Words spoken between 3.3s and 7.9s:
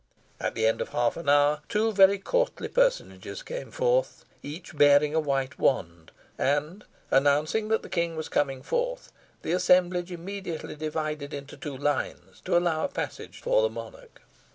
came forth, each bearing a white wand, and, announcing that the